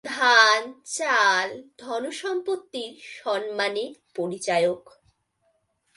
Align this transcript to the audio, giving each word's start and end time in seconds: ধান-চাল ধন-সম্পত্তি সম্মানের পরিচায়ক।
ধান-চাল 0.05 1.49
ধন-সম্পত্তি 1.77 2.83
সম্মানের 3.15 3.91
পরিচায়ক। 4.15 4.83